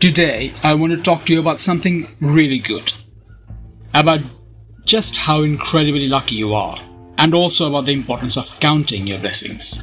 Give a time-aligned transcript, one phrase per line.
[0.00, 2.90] Today, I want to talk to you about something really good.
[3.92, 4.22] About
[4.86, 6.78] just how incredibly lucky you are,
[7.18, 9.82] and also about the importance of counting your blessings.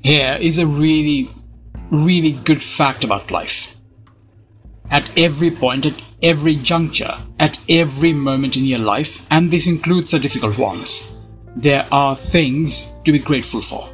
[0.00, 1.30] Here is a really,
[1.92, 3.76] really good fact about life.
[4.90, 10.10] At every point, at every juncture, at every moment in your life, and this includes
[10.10, 11.06] the difficult ones,
[11.54, 13.88] there are things to be grateful for.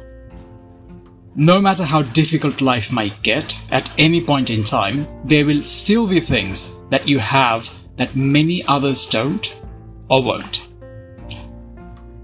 [1.39, 6.07] No matter how difficult life might get at any point in time, there will still
[6.07, 9.55] be things that you have that many others don't
[10.09, 10.67] or won't.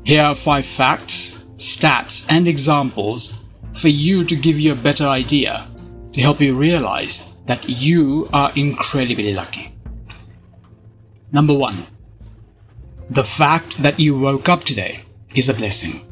[0.04, 3.36] Here are five facts, stats, and examples
[3.74, 5.68] for you to give you a better idea
[6.12, 9.76] to help you realize that you are incredibly lucky.
[11.32, 11.86] Number one,
[13.12, 15.02] the fact that you woke up today
[15.36, 16.04] is a blessing.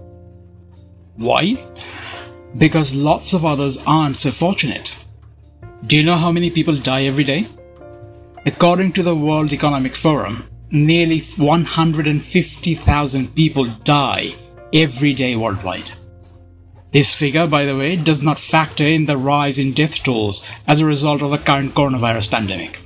[1.15, 1.57] Why?
[2.57, 4.97] Because lots of others aren't so fortunate.
[5.85, 7.47] Do you know how many people die every day?
[8.45, 14.35] According to the World Economic Forum, nearly 150,000 people die
[14.73, 15.91] every day worldwide.
[16.91, 20.80] This figure, by the way, does not factor in the rise in death tolls as
[20.80, 22.81] a result of the current coronavirus pandemic.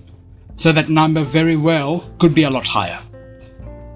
[0.56, 3.02] So that number very well could be a lot higher.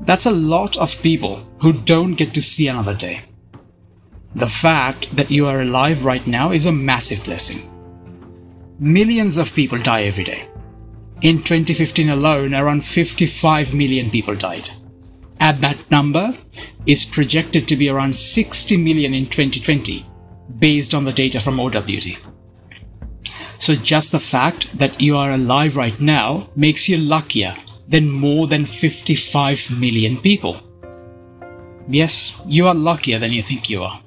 [0.01, 3.21] That's a lot of people who don't get to see another day.
[4.35, 7.67] The fact that you are alive right now is a massive blessing.
[8.79, 10.47] Millions of people die every day.
[11.21, 14.69] In 2015 alone, around 55 million people died.
[15.39, 16.37] And that number
[16.85, 20.05] is projected to be around 60 million in 2020,
[20.59, 22.17] based on the data from OWD.
[23.57, 27.55] So just the fact that you are alive right now makes you luckier
[27.87, 30.61] than more than 55 million people.
[31.87, 34.01] Yes, you are luckier than you think you are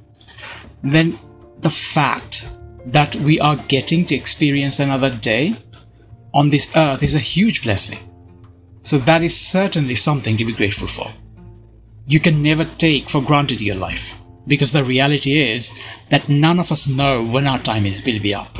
[0.82, 1.18] then
[1.60, 2.48] the fact
[2.86, 5.56] that we are getting to experience another day
[6.34, 7.98] on this earth is a huge blessing.
[8.82, 11.12] So that is certainly something to be grateful for.
[12.06, 14.14] You can never take for granted your life,
[14.48, 15.70] because the reality is
[16.10, 18.58] that none of us know when our time is will be up.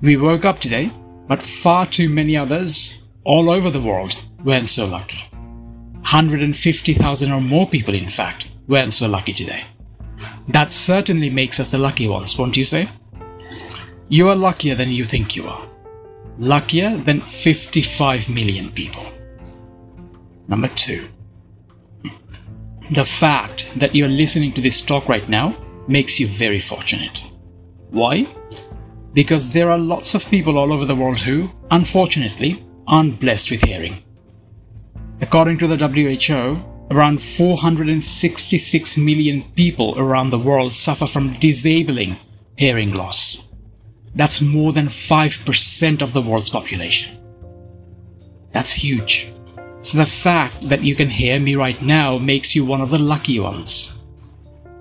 [0.00, 0.90] We woke up today,
[1.28, 5.22] but far too many others all over the world weren't so lucky.
[5.32, 9.64] 150,000 or more people, in fact, weren't so lucky today.
[10.48, 12.88] That certainly makes us the lucky ones, won't you say?
[14.08, 15.68] You are luckier than you think you are.
[16.38, 19.04] Luckier than 55 million people.
[20.48, 21.08] Number two.
[22.92, 25.56] The fact that you're listening to this talk right now
[25.88, 27.24] makes you very fortunate.
[27.90, 28.26] Why?
[29.12, 33.62] Because there are lots of people all over the world who, unfortunately, aren't blessed with
[33.62, 34.02] hearing.
[35.20, 42.16] According to the WHO, Around 466 million people around the world suffer from disabling
[42.56, 43.42] hearing loss.
[44.14, 47.18] That's more than 5% of the world's population.
[48.52, 49.32] That's huge.
[49.82, 52.98] So the fact that you can hear me right now makes you one of the
[52.98, 53.92] lucky ones.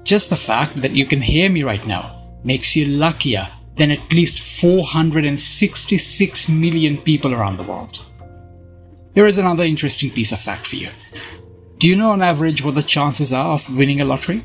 [0.03, 4.13] Just the fact that you can hear me right now makes you luckier than at
[4.13, 8.05] least 466 million people around the world.
[9.13, 10.89] Here is another interesting piece of fact for you.
[11.77, 14.43] Do you know on average what the chances are of winning a lottery?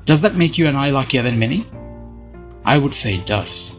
[0.06, 1.66] Does that make you an eye luckier than many?
[2.64, 3.72] I would say it does.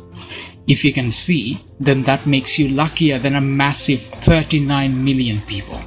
[0.67, 5.81] If you can see, then that makes you luckier than a massive 39 million people.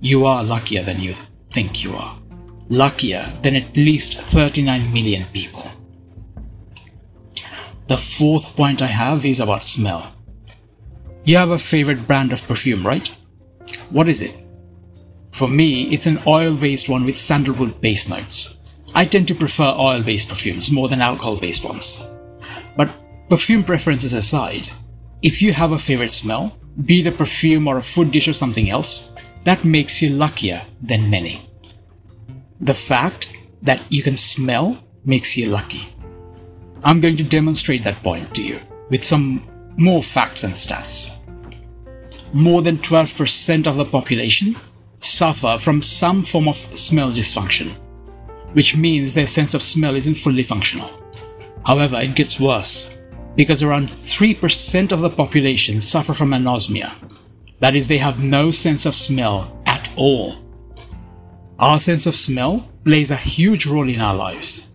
[0.00, 1.14] You are luckier than you
[1.50, 2.18] think you are.
[2.72, 5.70] luckier than at least 39 million people.
[7.88, 10.14] The fourth point I have is about smell.
[11.24, 13.06] You have a favorite brand of perfume, right?
[13.90, 14.42] What is it?
[15.32, 18.56] For me, it's an oil based one with sandalwood base notes.
[18.94, 22.00] I tend to prefer oil based perfumes more than alcohol based ones.
[22.76, 22.90] But
[23.28, 24.68] perfume preferences aside,
[25.22, 28.32] if you have a favorite smell, be it a perfume or a food dish or
[28.32, 29.10] something else,
[29.44, 31.48] that makes you luckier than many.
[32.60, 35.94] The fact that you can smell makes you lucky.
[36.84, 38.60] I'm going to demonstrate that point to you
[38.90, 41.10] with some more facts and stats.
[42.32, 44.56] More than 12% of the population
[44.98, 47.76] suffer from some form of smell dysfunction,
[48.52, 50.90] which means their sense of smell isn't fully functional.
[51.64, 52.88] However, it gets worse
[53.34, 56.92] because around 3% of the population suffer from anosmia.
[57.60, 60.36] That is, they have no sense of smell at all.
[61.58, 64.66] Our sense of smell plays a huge role in our lives.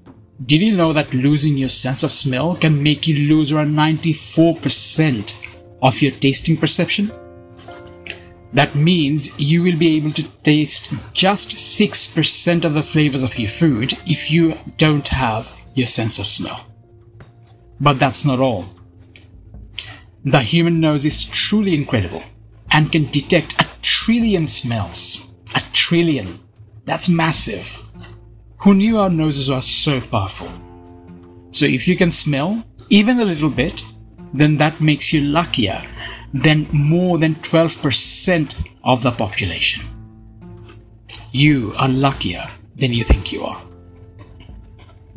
[0.45, 5.35] Did you know that losing your sense of smell can make you lose around 94%
[5.81, 7.12] of your tasting perception?
[8.57, 13.50] That means you will be able to taste just 6% of the flavors of your
[13.50, 16.65] food if you don't have your sense of smell.
[17.80, 18.65] But that's not all.
[20.25, 22.24] The human nose is truly incredible
[22.71, 25.21] and can detect a trillion smells.
[25.54, 26.39] A trillion.
[26.86, 27.77] That's massive.
[28.63, 30.50] Who knew our noses were so powerful?
[31.51, 33.83] So if you can smell even a little bit,
[34.33, 35.80] then that makes you luckier
[36.33, 39.83] than more than 12% of the population.
[41.31, 42.45] You are luckier
[42.75, 43.62] than you think you are.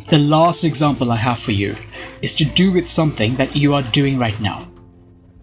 [0.08, 1.76] The last example I have for you
[2.20, 4.68] is to do with something that you are doing right now.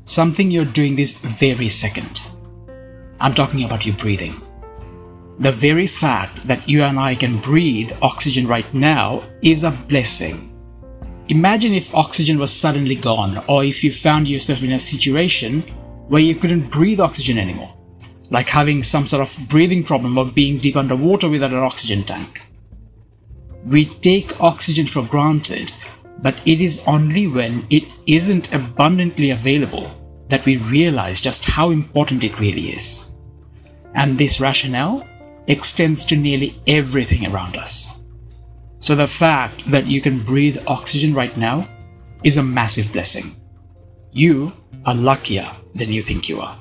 [0.03, 2.23] Something you're doing this very second.
[3.19, 4.41] I'm talking about your breathing.
[5.39, 10.56] The very fact that you and I can breathe oxygen right now is a blessing.
[11.29, 15.61] Imagine if oxygen was suddenly gone, or if you found yourself in a situation
[16.07, 17.73] where you couldn't breathe oxygen anymore,
[18.29, 22.43] like having some sort of breathing problem or being deep underwater without an oxygen tank.
[23.65, 25.73] We take oxygen for granted,
[26.19, 29.91] but it is only when it isn't abundantly available
[30.29, 33.03] that we realize just how important it really is.
[33.95, 35.05] And this rationale
[35.47, 37.91] extends to nearly everything around us.
[38.79, 41.67] So the fact that you can breathe oxygen right now
[42.23, 43.35] is a massive blessing.
[44.11, 44.53] You
[44.85, 46.57] are luckier than you think you are.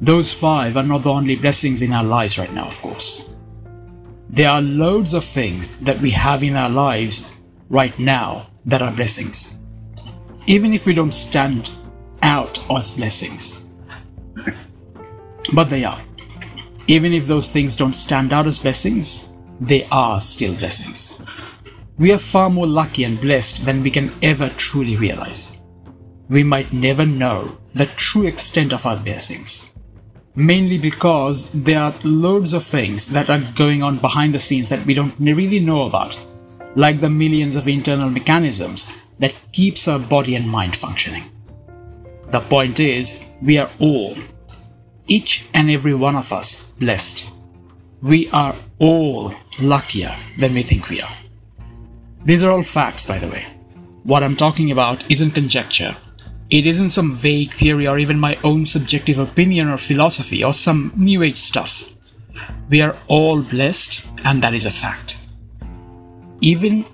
[0.00, 3.22] Those five are not the only blessings in our lives right now, of course.
[4.30, 7.28] There are loads of things that we have in our lives
[7.68, 9.48] right now that are blessings.
[10.46, 11.72] Even if we don't stand
[12.22, 13.58] out as blessings.
[15.54, 16.00] but they are.
[16.86, 19.20] Even if those things don't stand out as blessings,
[19.60, 21.18] they are still blessings.
[21.98, 25.52] We are far more lucky and blessed than we can ever truly realize.
[26.28, 29.70] We might never know the true extent of our blessings
[30.34, 34.84] mainly because there are loads of things that are going on behind the scenes that
[34.86, 36.18] we don't really know about,
[36.76, 41.24] like the millions of internal mechanisms that keeps our body and mind functioning.
[42.28, 44.14] The point is, we are all,
[45.06, 47.28] each and every one of us, blessed.
[48.00, 49.32] We are all
[49.62, 51.16] luckier than we think we are.
[52.24, 53.46] These are all facts, by the way.
[54.02, 55.94] What I'm talking about isn't conjecture
[56.50, 60.92] it isn't some vague theory or even my own subjective opinion or philosophy or some
[60.96, 61.84] new age stuff.
[62.68, 65.18] We are all blessed, and that is a fact.
[66.40, 66.84] Even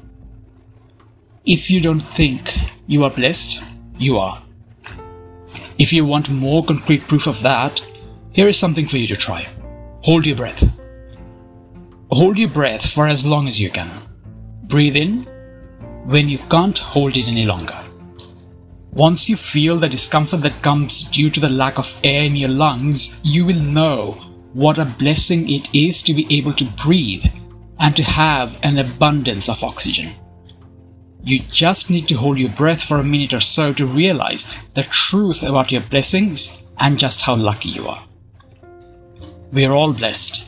[1.46, 2.54] if you don't think
[2.86, 3.62] you are blessed,
[3.98, 4.42] you are.
[5.78, 7.82] If you want more concrete proof of that,
[8.32, 9.48] here is something for you to try.
[10.02, 10.68] Hold your breath.
[12.12, 13.88] Hold your breath for as long as you can.
[14.64, 15.24] Breathe in
[16.04, 17.78] when you can't hold it any longer.
[18.92, 22.48] Once you feel the discomfort that comes due to the lack of air in your
[22.48, 24.12] lungs, you will know
[24.52, 27.26] what a blessing it is to be able to breathe
[27.80, 30.14] and to have an abundance of oxygen.
[31.24, 34.84] You just need to hold your breath for a minute or so to realize the
[34.84, 38.06] truth about your blessings and just how lucky you are.
[39.52, 40.44] We are all blessed.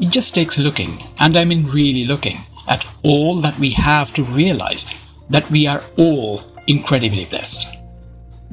[0.00, 4.24] It just takes looking, and I mean really looking, at all that we have to
[4.24, 4.86] realize
[5.30, 7.68] that we are all incredibly blessed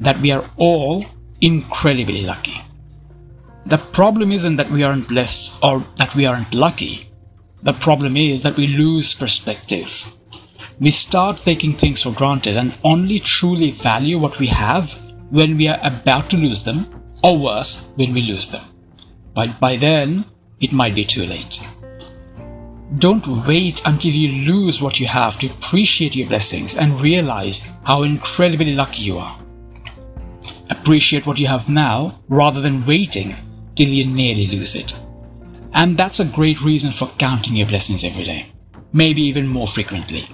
[0.02, 1.06] that we are all
[1.40, 2.60] incredibly lucky.
[3.66, 7.08] The problem isn't that we aren't blessed or that we aren't lucky.
[7.62, 10.06] The problem is that we lose perspective.
[10.80, 14.98] We start taking things for granted and only truly value what we have
[15.30, 16.86] when we are about to lose them,
[17.22, 18.64] or worse, when we lose them.
[19.32, 20.24] But by then,
[20.62, 21.60] it might be too late.
[22.98, 28.02] Don't wait until you lose what you have to appreciate your blessings and realize how
[28.02, 29.38] incredibly lucky you are.
[30.70, 33.34] Appreciate what you have now rather than waiting
[33.76, 34.94] till you nearly lose it.
[35.74, 38.52] And that's a great reason for counting your blessings every day,
[38.92, 40.28] maybe even more frequently.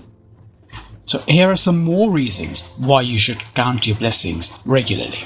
[1.04, 5.22] So, here are some more reasons why you should count your blessings regularly.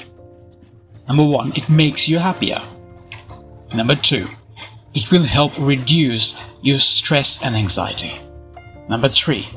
[1.07, 2.61] Number one, it makes you happier.
[3.75, 4.27] Number two,
[4.93, 8.19] it will help reduce your stress and anxiety.
[8.89, 9.47] Number three,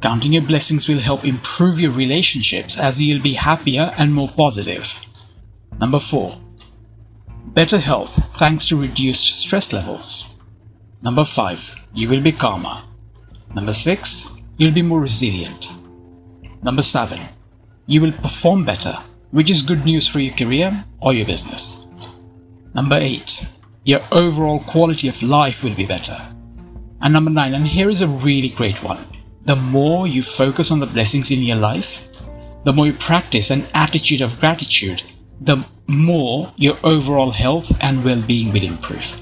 [0.00, 5.00] counting your blessings will help improve your relationships as you'll be happier and more positive.
[5.80, 6.40] Number four,
[7.46, 10.26] better health thanks to reduced stress levels.
[11.02, 12.82] Number five, you will be calmer.
[13.54, 15.70] Number six, you'll be more resilient.
[16.62, 17.20] Number seven,
[17.86, 18.96] you will perform better,
[19.30, 21.76] which is good news for your career or your business.
[22.74, 23.46] Number eight,
[23.90, 26.16] your overall quality of life will be better.
[27.02, 29.04] And number nine, and here is a really great one
[29.44, 32.06] the more you focus on the blessings in your life,
[32.64, 35.02] the more you practice an attitude of gratitude,
[35.40, 39.16] the more your overall health and well being will improve.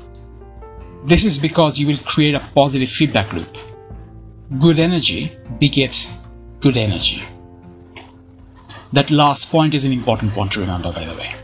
[1.04, 3.56] This is because you will create a positive feedback loop.
[4.58, 6.10] Good energy begets
[6.60, 7.22] good energy.
[8.92, 11.34] That last point is an important one to remember, by the way.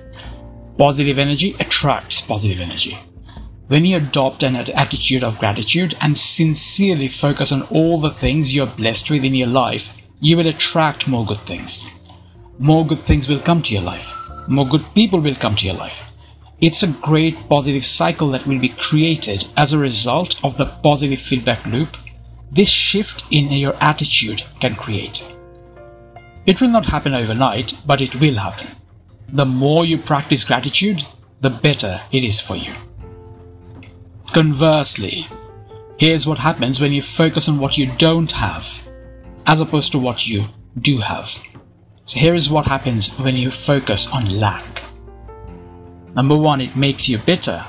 [0.77, 2.99] Positive energy attracts positive energy.
[3.69, 8.67] When you adopt an attitude of gratitude and sincerely focus on all the things you're
[8.67, 11.87] blessed with in your life, you will attract more good things.
[12.59, 14.13] More good things will come to your life.
[14.49, 16.11] More good people will come to your life.
[16.61, 21.19] It's a great positive cycle that will be created as a result of the positive
[21.19, 21.97] feedback loop
[22.55, 25.27] this shift in your attitude can create.
[26.47, 28.69] It will not happen overnight, but it will happen.
[29.29, 31.05] The more you practice gratitude,
[31.41, 32.73] the better it is for you.
[34.35, 35.29] Conversely,
[35.97, 38.83] here's what happens when you focus on what you don't have,
[39.47, 40.45] as opposed to what you
[40.81, 41.29] do have.
[42.05, 44.83] So, here is what happens when you focus on lack.
[46.17, 47.65] Number one, it makes you bitter.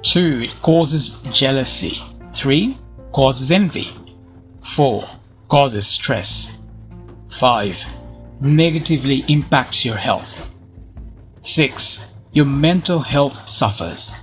[0.00, 2.00] Two, it causes jealousy.
[2.32, 2.78] Three,
[3.12, 3.92] causes envy.
[4.62, 5.04] 4.
[5.48, 6.50] Causes stress.
[7.28, 7.84] 5.
[8.40, 10.50] Negatively impacts your health.
[11.42, 12.00] 6.
[12.32, 14.14] Your mental health suffers.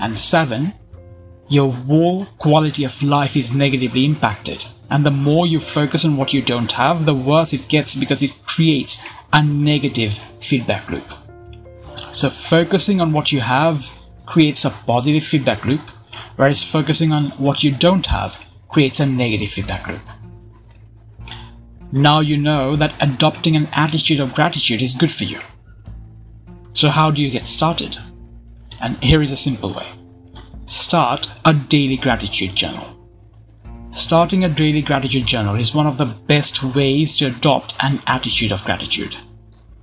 [0.00, 0.72] And 7.
[1.48, 4.66] Your whole quality of life is negatively impacted.
[4.90, 8.22] And the more you focus on what you don't have, the worse it gets because
[8.22, 11.10] it creates a negative feedback loop.
[12.10, 13.90] So, focusing on what you have
[14.26, 15.90] creates a positive feedback loop
[16.36, 20.02] whereas focusing on what you don't have creates a negative feedback loop.
[21.92, 25.40] Now you know that adopting an attitude of gratitude is good for you.
[26.72, 27.98] So, how do you get started?
[28.80, 29.86] And here is a simple way
[30.64, 32.88] start a daily gratitude journal.
[33.90, 38.52] Starting a daily gratitude journal is one of the best ways to adopt an attitude
[38.52, 39.16] of gratitude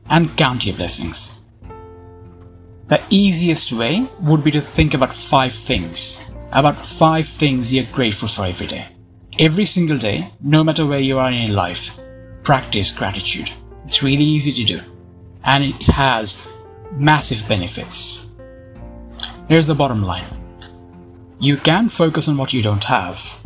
[0.09, 1.31] and count your blessings.
[2.87, 6.19] The easiest way would be to think about five things
[6.51, 8.87] about five things you're grateful for every day.
[9.37, 11.97] Every single day, no matter where you are in your life,
[12.43, 13.51] practice gratitude.
[13.83, 14.81] It's really easy to do,
[15.43, 16.45] and it has
[16.91, 18.25] massive benefits.
[19.47, 20.25] Here's the bottom line
[21.39, 23.37] you can focus on what you don't have,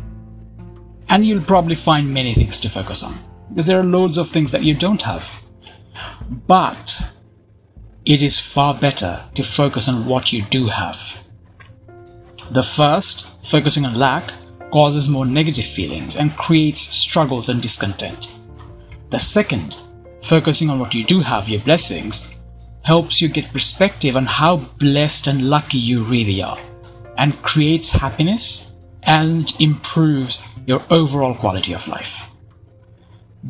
[1.09, 3.13] and you'll probably find many things to focus on
[3.49, 5.43] because there are loads of things that you don't have.
[6.47, 7.13] But
[8.05, 11.23] it is far better to focus on what you do have
[12.51, 14.31] the first, focusing on lack,
[14.71, 18.33] causes more negative feelings and creates struggles and discontent.
[19.09, 19.79] The second,
[20.21, 22.27] focusing on what you do have, your blessings,
[22.83, 26.59] helps you get perspective on how blessed and lucky you really are
[27.17, 28.71] and creates happiness
[29.03, 32.29] and improves your overall quality of life.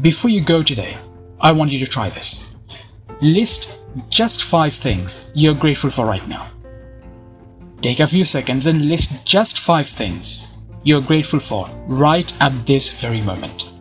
[0.01, 0.97] Before you go today,
[1.39, 2.43] I want you to try this.
[3.21, 3.77] List
[4.09, 6.49] just five things you're grateful for right now.
[7.81, 10.47] Take a few seconds and list just five things
[10.83, 13.71] you're grateful for right at this very moment.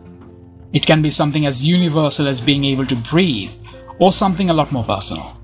[0.73, 3.51] It can be something as universal as being able to breathe,
[3.99, 5.37] or something a lot more personal.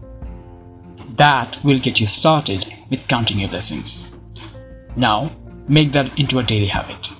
[1.15, 4.03] That will get you started with counting your blessings.
[4.95, 5.31] Now,
[5.67, 7.11] make that into a daily habit.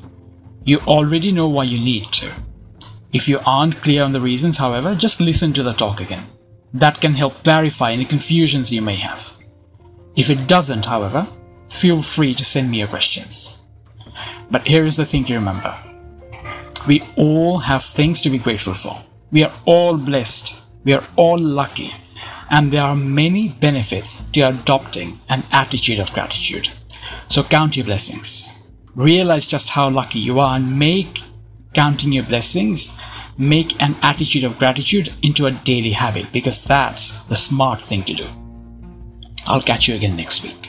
[0.63, 2.31] You already know why you need to.
[3.11, 6.25] If you aren't clear on the reasons, however, just listen to the talk again.
[6.73, 9.31] That can help clarify any confusions you may have.
[10.15, 11.27] If it doesn't, however,
[11.69, 13.57] feel free to send me your questions.
[14.51, 15.75] But here is the thing to remember
[16.87, 19.03] we all have things to be grateful for.
[19.31, 20.55] We are all blessed.
[20.83, 21.93] We are all lucky.
[22.49, 26.69] And there are many benefits to adopting an attitude of gratitude.
[27.27, 28.49] So count your blessings.
[28.95, 31.21] realize just how lucky you are and make
[31.73, 32.91] counting your blessings,
[33.37, 38.13] make an attitude of gratitude into a daily habit because that's the smart thing to
[38.13, 38.27] do.
[39.47, 40.68] I'll catch you again next week.